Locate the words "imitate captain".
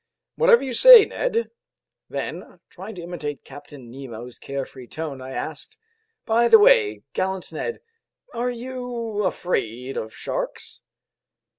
3.03-3.91